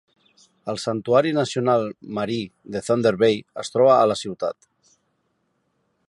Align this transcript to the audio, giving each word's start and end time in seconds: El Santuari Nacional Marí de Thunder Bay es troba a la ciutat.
El 0.71 0.79
Santuari 0.83 1.33
Nacional 1.39 1.83
Marí 2.19 2.39
de 2.77 2.81
Thunder 2.87 3.13
Bay 3.25 3.31
es 3.65 3.71
troba 3.75 3.93
a 3.99 4.09
la 4.13 4.17
ciutat. 4.25 4.69